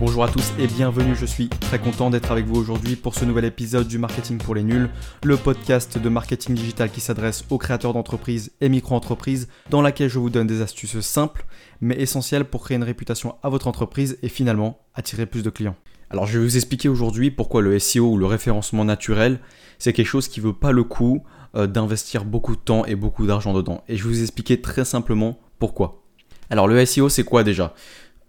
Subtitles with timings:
[0.00, 3.26] Bonjour à tous et bienvenue, je suis très content d'être avec vous aujourd'hui pour ce
[3.26, 4.88] nouvel épisode du Marketing pour les nuls,
[5.22, 10.18] le podcast de marketing digital qui s'adresse aux créateurs d'entreprises et micro-entreprises, dans laquelle je
[10.18, 11.44] vous donne des astuces simples
[11.82, 15.76] mais essentielles pour créer une réputation à votre entreprise et finalement attirer plus de clients.
[16.08, 19.38] Alors je vais vous expliquer aujourd'hui pourquoi le SEO ou le référencement naturel,
[19.78, 21.24] c'est quelque chose qui ne vaut pas le coup
[21.56, 23.84] euh, d'investir beaucoup de temps et beaucoup d'argent dedans.
[23.86, 26.02] Et je vais vous expliquer très simplement pourquoi.
[26.48, 27.74] Alors le SEO c'est quoi déjà?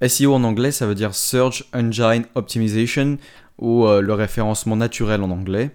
[0.07, 3.17] SEO en anglais, ça veut dire Search Engine Optimization
[3.59, 5.71] ou euh, le référencement naturel en anglais.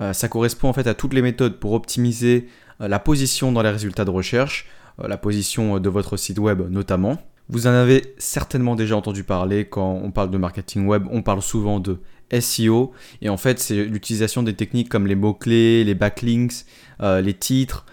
[0.00, 2.48] Euh, ça correspond en fait à toutes les méthodes pour optimiser
[2.80, 4.66] euh, la position dans les résultats de recherche,
[5.02, 7.18] la position de votre site web notamment.
[7.48, 11.42] Vous en avez certainement déjà entendu parler quand on parle de marketing web, on parle
[11.42, 11.98] souvent de
[12.40, 16.64] SEO et en fait c'est l'utilisation des techniques comme les mots-clés, les backlinks,
[17.00, 17.84] les titres,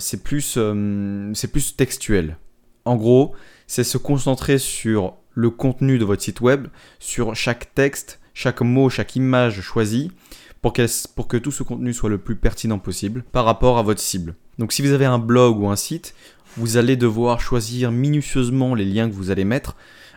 [0.00, 0.58] c'est plus,
[1.52, 2.36] plus textuel.
[2.84, 3.32] En gros,
[3.68, 8.90] c'est se concentrer sur le contenu de votre site web, sur chaque texte, chaque mot,
[8.90, 10.10] chaque image choisie,
[10.62, 14.34] pour, que tout ce contenu soit le plus pertinent possible par rapport à votre cible.
[14.58, 16.14] Donc si vous avez un blog ou un site,
[16.56, 19.76] vous allez devoir choisir minutieusement les liens que vous allez mettre,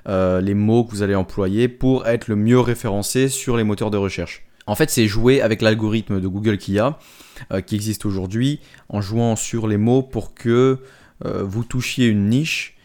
[0.10, 3.92] euh, les mots que vous allez employer pour être le mieux référencé sur les moteurs
[3.92, 4.46] de recherche.
[4.66, 6.98] En fait, c'est jouer avec l'algorithme de Google qui a,
[7.52, 10.80] euh, qui existe aujourd'hui, en jouant sur les mots pour que
[11.26, 12.76] euh, vous touchiez une niche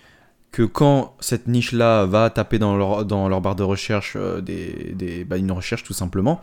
[0.50, 4.94] que quand cette niche-là va taper dans leur, dans leur barre de recherche euh, des,
[4.94, 6.40] des bah, une recherche tout simplement,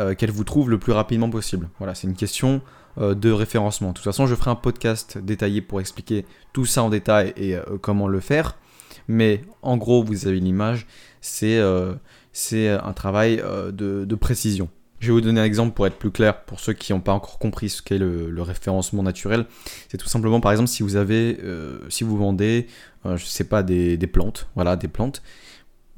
[0.00, 1.68] euh, qu'elle vous trouve le plus rapidement possible.
[1.78, 2.62] Voilà, c'est une question
[2.98, 3.90] euh, de référencement.
[3.90, 7.56] De toute façon, je ferai un podcast détaillé pour expliquer tout ça en détail et
[7.80, 8.56] comment le faire.
[9.06, 10.86] Mais en gros, vous avez l'image,
[11.20, 14.68] c'est un travail de, de précision.
[15.04, 17.12] Je vais vous donner un exemple pour être plus clair pour ceux qui n'ont pas
[17.12, 19.44] encore compris ce qu'est le, référencement naturel.
[19.90, 22.68] C'est tout simplement, par exemple, si vous avez, euh, si vous vendez,
[23.04, 25.22] euh, je sais pas, des, plantes, voilà, des plantes,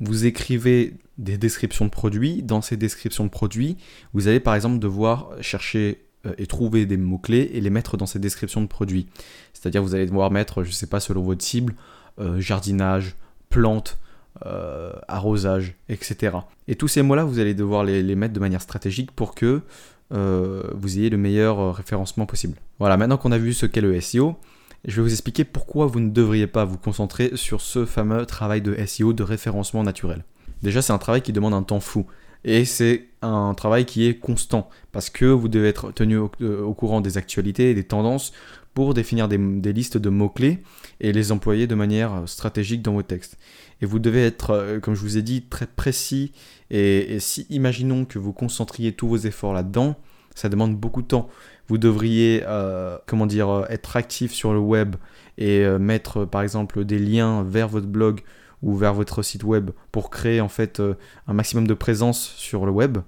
[0.00, 2.42] vous écrivez des descriptions de produits.
[2.42, 3.76] Dans ces descriptions de produits,
[4.12, 8.06] vous allez par exemple devoir chercher euh, et trouver des mots-clés et les mettre dans
[8.06, 9.06] ces descriptions de produits.
[9.52, 11.76] C'est-à-dire vous allez devoir mettre, je ne sais pas, selon votre cible,
[12.38, 13.14] jardinage,
[13.50, 13.98] plantes,
[14.44, 16.36] euh, arrosage, etc.
[16.68, 19.62] Et tous ces mots-là, vous allez devoir les, mettre de manière stratégique pour que
[20.12, 22.56] euh, vous ayez le meilleur euh, référencement possible.
[22.78, 24.36] Voilà, maintenant qu'on a vu ce qu'est le SEO,
[24.84, 28.60] je vais vous expliquer pourquoi vous ne devriez pas vous concentrer sur ce fameux travail
[28.60, 30.24] de SEO, de référencement naturel.
[30.62, 32.06] Déjà, c'est un travail qui demande un temps fou.
[32.44, 36.28] Et c'est un travail qui est constant, parce que vous devez être tenu au,
[36.74, 38.32] courant des actualités et des tendances
[38.76, 39.38] pour définir des,
[39.72, 40.62] listes de mots-clés
[41.00, 43.38] et les employer de manière stratégique dans vos textes.
[43.80, 46.32] Et vous devez être, euh, comme je vous ai dit, très précis.
[46.70, 49.96] Et, si, imaginons que vous concentriez tous vos efforts là-dedans,
[50.34, 51.30] ça demande beaucoup de temps.
[51.68, 54.96] Vous devriez, euh, comment dire, euh, être actif sur le web
[55.38, 58.20] et mettre, par exemple, des liens vers votre blog
[58.62, 60.82] ou vers votre site web pour créer en fait
[61.26, 62.98] un maximum de présence sur le web.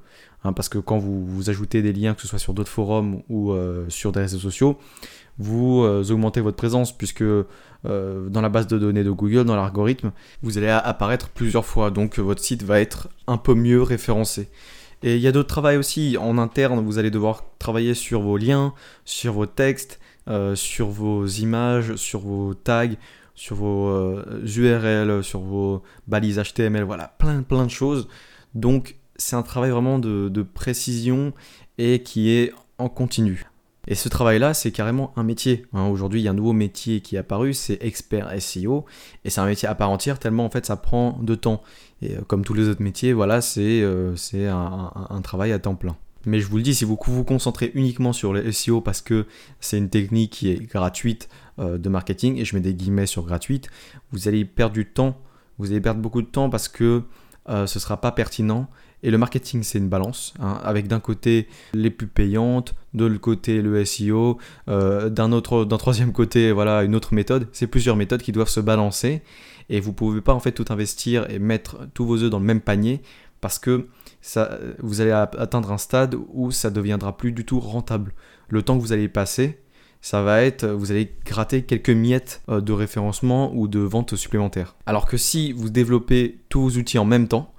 [0.44, 3.22] Hein, parce que quand vous, vous, ajoutez des liens, que ce soit sur d'autres forums
[3.28, 3.54] ou
[3.88, 4.78] sur des réseaux sociaux,
[5.38, 7.24] vous augmentez votre présence puisque
[7.86, 10.10] euh, dans la base de données de Google, dans l'algorithme,
[10.42, 11.90] vous allez apparaître plusieurs fois.
[11.90, 14.48] Donc votre site va être un peu mieux référencé.
[15.02, 16.84] Et il y a d'autres travaux aussi en interne.
[16.84, 22.20] Vous allez devoir travailler sur vos liens, sur vos textes, euh, sur vos images, sur
[22.20, 22.96] vos tags,
[23.34, 26.82] sur vos URL, euh, sur vos balises HTML.
[26.82, 28.08] Voilà, plein plein de choses.
[28.54, 31.32] Donc c'est un travail vraiment de précision
[31.76, 33.46] et qui est en continu.
[33.90, 35.64] Et ce travail-là, c'est carrément un métier.
[35.72, 35.86] Hein.
[35.86, 38.84] Aujourd'hui, il y a un nouveau métier qui est apparu, c'est expert SEO,
[39.24, 41.62] et c'est un métier à part entière tellement en fait ça prend de temps.
[42.02, 45.96] Et euh, comme tous les autres métiers, voilà, c'est euh, un, travail à temps plein.
[46.26, 49.26] Mais je vous le dis, si vous vous concentrez uniquement sur le SEO parce que
[49.60, 53.24] c'est une technique qui est gratuite euh, de marketing, et je mets des guillemets sur
[53.24, 53.70] gratuite,
[54.12, 55.16] vous allez perdre du temps,
[55.56, 57.04] vous allez perdre beaucoup de temps parce que
[57.48, 58.68] ce ne sera pas pertinent
[59.02, 63.20] et le marketing, c'est une balance, hein, avec d'un côté les pubs payantes, de l'autre
[63.20, 67.48] côté le SEO, euh, d'un autre, troisième côté, voilà, une autre méthode.
[67.52, 69.22] C'est plusieurs méthodes qui doivent se balancer,
[69.68, 72.44] et vous pouvez pas en fait tout investir et mettre tous vos œufs dans le
[72.44, 73.02] même panier,
[73.40, 73.86] parce que
[74.20, 78.12] ça, vous allez atteindre un stade où ça deviendra plus du tout rentable.
[78.48, 79.60] Le temps que vous allez passer,
[80.00, 84.74] ça va être, vous allez gratter quelques miettes euh, de référencement ou de vente supplémentaire.
[84.86, 87.52] Alors que si vous développez tous vos outils en même temps,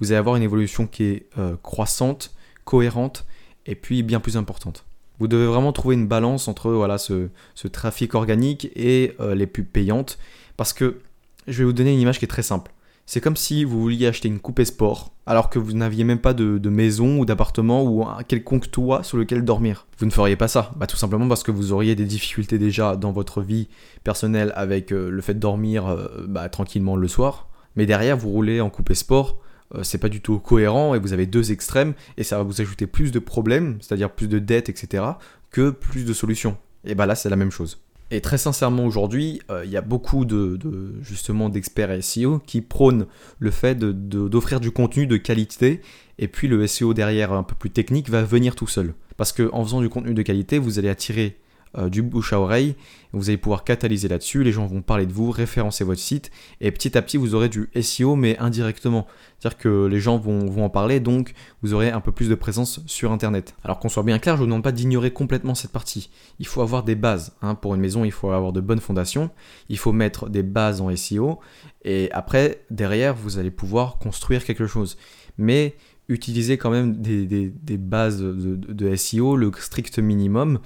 [0.00, 2.34] vous allez avoir une évolution qui est euh, croissante,
[2.64, 3.26] cohérente
[3.66, 4.84] et puis bien plus importante.
[5.18, 7.28] Vous devez vraiment trouver une balance entre voilà, ce,
[7.72, 10.18] trafic organique et euh, les pubs payantes
[10.56, 10.98] parce que
[11.46, 12.72] je vais vous donner une image qui est très simple.
[13.08, 16.34] C'est comme si vous vouliez acheter une coupée sport alors que vous n'aviez même pas
[16.34, 19.86] de, maison ou d'appartement ou un quelconque toit sur lequel dormir.
[19.98, 22.96] Vous ne feriez pas ça, bah, tout simplement parce que vous auriez des difficultés déjà
[22.96, 23.68] dans votre vie
[24.02, 25.96] personnelle avec euh, le fait de dormir
[26.28, 27.48] bah, tranquillement le soir.
[27.76, 29.38] Mais derrière, vous roulez en coupé sport
[29.82, 32.86] c'est pas du tout cohérent et vous avez deux extrêmes et ça va vous ajouter
[32.86, 35.04] plus de problèmes, c'est-à-dire plus de dettes, etc.,
[35.50, 36.56] que plus de solutions.
[36.84, 37.80] Et bah là, c'est la même chose.
[38.10, 40.58] Et très sincèrement, aujourd'hui, euh, il y a beaucoup de,
[41.02, 43.06] justement d'experts SEO qui prônent
[43.40, 45.80] le fait d'offrir du contenu de qualité
[46.18, 48.94] et puis le SEO derrière un peu plus technique va venir tout seul.
[49.16, 51.36] Parce qu'en faisant du contenu de qualité, vous allez attirer
[51.76, 52.74] euh, du bouche à oreille.
[53.12, 56.30] Vous allez pouvoir catalyser là-dessus, les gens vont parler de vous, référencer votre site,
[56.60, 59.06] et petit à petit vous aurez du SEO mais indirectement.
[59.38, 61.32] C'est-à-dire que les gens vont, en parler, donc
[61.62, 63.54] vous aurez un peu plus de présence sur Internet.
[63.64, 66.10] Alors qu'on soit bien clair, je ne vous demande pas d'ignorer complètement cette partie.
[66.38, 67.34] Il faut avoir des bases.
[67.42, 67.54] Hein.
[67.54, 69.30] Pour une maison, il faut avoir de bonnes fondations,
[69.68, 71.40] il faut mettre des bases en SEO,
[71.84, 74.96] et après, derrière, vous allez pouvoir construire quelque chose.
[75.38, 75.76] Mais
[76.08, 80.60] utilisez quand même des, bases de SEO, le strict minimum,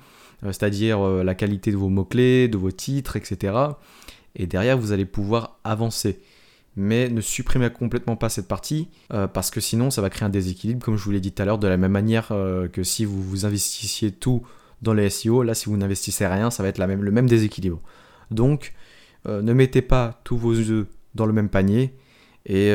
[0.45, 3.55] c'est-à-dire euh, la qualité de vos mots-clés, de vos titres, etc.
[4.35, 6.21] Et derrière, vous allez pouvoir avancer.
[6.77, 10.31] Mais ne supprimez complètement pas cette partie, euh, parce que sinon, ça va créer un
[10.31, 13.05] déséquilibre, comme je vous l'ai dit tout à l'heure, de la même manière que si
[13.05, 14.43] vous vous investissiez tout
[14.83, 17.81] dans les SEO, là, si vous n'investissez rien, ça va être le même déséquilibre.
[18.31, 18.73] Donc,
[19.27, 21.93] ne mettez pas tous vos œufs dans le même panier
[22.47, 22.75] et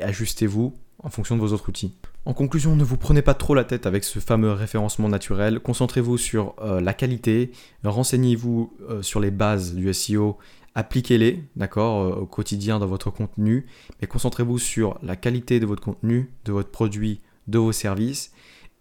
[0.00, 1.92] ajustez-vous en fonction de vos autres outils.
[2.24, 6.18] En conclusion, ne vous prenez pas trop la tête avec ce fameux référencement naturel, concentrez-vous
[6.18, 7.52] sur euh, la qualité,
[7.84, 10.36] renseignez-vous euh, sur les bases du SEO,
[10.74, 13.66] appliquez-les, d'accord, euh, au quotidien dans votre contenu,
[14.00, 18.32] mais concentrez-vous sur la qualité de votre contenu, de votre produit, de vos services,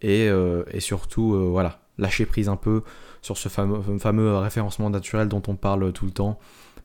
[0.01, 0.29] et,
[0.77, 2.83] surtout, voilà, lâchez prise un peu
[3.23, 6.37] sur ce fameux, fameux référencement naturel dont on parle tout le temps,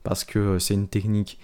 [0.02, 1.38] parce que c'est une technique,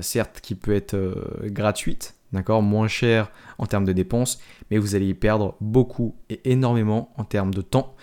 [0.00, 0.96] certes, qui peut être
[1.44, 4.40] gratuite, d'accord, moins cher en termes de dépenses,
[4.70, 7.94] mais vous allez y perdre beaucoup et énormément en termes de temps.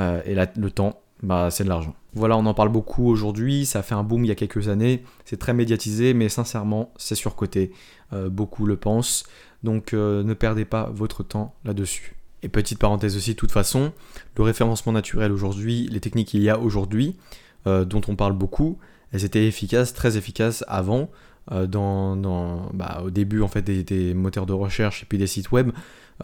[0.00, 1.94] Euh, et là, le temps, bah, c'est de l'argent.
[2.14, 4.68] Voilà, on en parle beaucoup aujourd'hui, ça a fait un boom il y a quelques
[4.68, 7.72] années, c'est très médiatisé, mais sincèrement, c'est surcoté.
[8.12, 9.24] Euh, beaucoup le pensent,
[9.62, 12.16] donc euh, ne perdez pas votre temps là-dessus.
[12.42, 13.92] Et petite parenthèse aussi, de toute façon,
[14.36, 17.16] le référencement naturel aujourd'hui, les techniques qu'il y a aujourd'hui,
[17.64, 18.78] dont on parle beaucoup,
[19.12, 21.10] elles étaient efficaces, très efficaces avant.
[21.50, 25.50] Euh, dans, bah, au début en fait des, moteurs de recherche et puis des sites
[25.50, 25.72] web,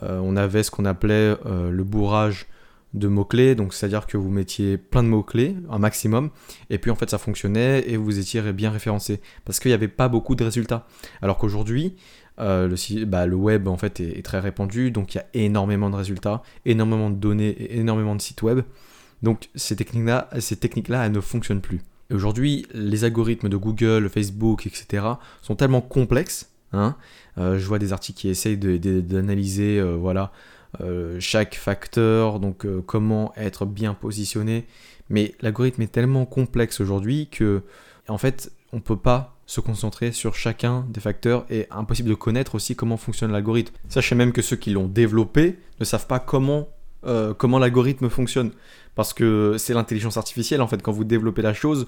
[0.05, 2.47] euh, on avait ce qu'on appelait euh, le bourrage
[2.95, 6.31] de mots-clés, donc c'est-à-dire que vous mettiez plein de mots-clés, un maximum,
[6.71, 9.89] et puis en fait ça fonctionnait et vous étiez bien référencé, parce qu'il n'y avait
[9.89, 10.87] pas beaucoup de résultats.
[11.21, 11.97] Alors qu'aujourd'hui,
[12.39, 15.91] le, bah, le, web en fait est, est, très répandu, donc il y a énormément
[15.91, 18.61] de résultats, énormément de données et énormément de sites web.
[19.23, 21.83] Donc ces techniques-là, ces techniques-là, elles ne fonctionnent plus
[22.13, 25.05] aujourd'hui, les algorithmes de Google, Facebook, etc.
[25.43, 26.51] sont tellement complexes.
[26.73, 26.97] Hein.
[27.39, 30.27] Euh, je vois des articles qui essayent d'analyser euh,
[30.81, 34.67] euh, chaque facteur, donc comment être bien positionné.
[35.11, 37.63] Mais l'algorithme est tellement complexe aujourd'hui que,
[38.09, 42.15] en fait, on ne peut pas se concentrer sur chacun des facteurs et impossible de
[42.15, 43.75] connaître aussi comment fonctionne l'algorithme.
[43.89, 46.69] Sachez même que ceux qui l'ont développé ne savent pas comment
[47.07, 48.51] euh, comment l'algorithme fonctionne.
[48.95, 51.87] Parce que c'est l'intelligence artificielle, en fait, quand vous développez la chose,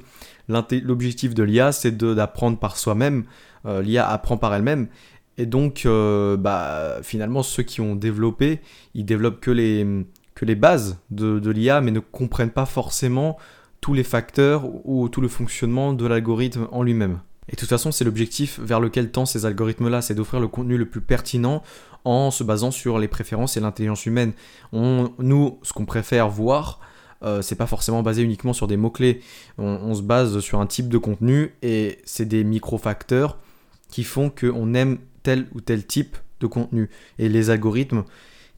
[0.49, 3.25] l'objectif de l'IA, c'est d'apprendre par soi-même.
[3.67, 4.89] Euh, L'IA apprend par elle-même.
[5.37, 8.61] Et donc, euh, bah, finalement, ceux qui ont développé,
[8.95, 13.37] ils développent que les, bases de l'IA, mais ne comprennent pas forcément
[13.81, 17.21] tous les facteurs ou tout le fonctionnement de l'algorithme en lui-même.
[17.50, 20.78] Et de toute façon, c'est l'objectif vers lequel tendent ces algorithmes-là, c'est d'offrir le contenu
[20.78, 21.62] le plus pertinent
[22.04, 24.33] en se basant sur les préférences et l'intelligence humaine.
[24.73, 26.80] On, nous, ce qu'on préfère voir,
[27.23, 29.21] euh, c'est pas forcément basé uniquement sur des mots-clés.
[29.59, 33.38] On, se base sur un type de contenu et c'est des micro-facteurs
[33.90, 36.88] qui font qu'on aime tel ou tel type de contenu.
[37.19, 38.04] Et les algorithmes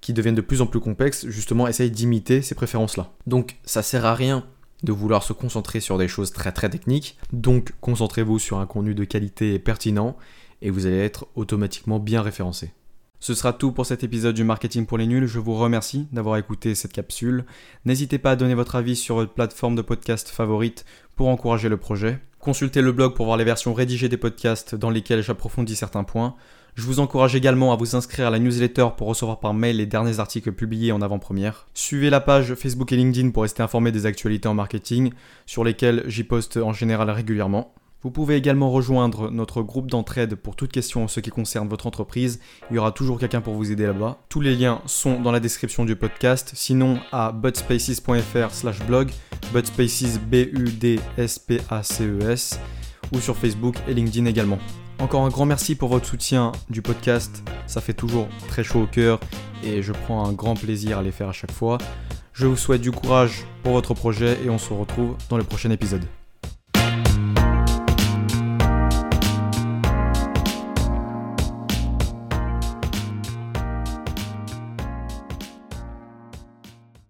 [0.02, 3.10] qui deviennent de plus en plus complexes, justement, essayent d'imiter ces préférences-là.
[3.26, 4.44] Donc ça sert à rien
[4.82, 7.18] de vouloir se concentrer sur des choses très très techniques.
[7.32, 10.16] Donc concentrez-vous sur un contenu de qualité et pertinent
[10.60, 12.72] et vous allez être automatiquement bien référencé.
[13.20, 15.26] Ce sera tout pour cet épisode du Marketing pour les nuls.
[15.26, 17.44] Je vous remercie d'avoir écouté cette capsule.
[17.84, 20.84] N'hésitez pas à donner votre avis sur votre plateforme de podcast favorite
[21.14, 22.18] pour encourager le projet.
[22.40, 26.34] Consultez le blog pour voir les versions rédigées des podcasts dans lesquels j'approfondis certains points.
[26.74, 29.84] Je vous encourage également à vous inscrire à la newsletter pour recevoir par mail les
[29.84, 31.66] derniers articles publiés en avant-première.
[31.74, 35.12] Suivez la page Facebook et LinkedIn pour rester informé des actualités en marketing,
[35.44, 37.74] sur lesquelles j'y poste en général régulièrement.
[38.00, 41.86] Vous pouvez également rejoindre notre groupe d'entraide pour toute question en ce qui concerne votre
[41.86, 42.40] entreprise.
[42.70, 44.16] Il y aura toujours quelqu'un pour vous aider là-bas.
[44.30, 46.52] Tous les liens sont dans la description du podcast.
[46.54, 49.10] Sinon, à budspaces.fr slash blog,
[49.52, 50.98] budspaces B-U-D-S-P-A-C-E-S,
[53.12, 54.58] ou sur Facebook et LinkedIn également.
[55.02, 57.42] Encore un grand merci pour votre soutien du podcast.
[57.66, 59.18] Ça fait toujours très chaud au cœur
[59.64, 61.78] et je prends un grand plaisir à les faire à chaque fois.
[62.32, 65.72] Je vous souhaite du courage pour votre projet et on se retrouve dans le prochain
[65.72, 66.04] épisode.